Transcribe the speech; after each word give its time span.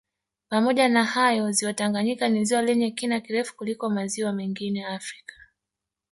Pamoja 0.49 0.87
na 0.89 1.03
hayo 1.05 1.51
ziwa 1.51 1.73
Tanganyika 1.73 2.29
ni 2.29 2.45
ziwa 2.45 2.61
lenye 2.61 2.91
kina 2.91 3.21
kirefu 3.21 3.55
kuliko 3.55 3.89
maziwa 3.89 4.33
mengine 4.33 4.85
Afrika 4.85 5.35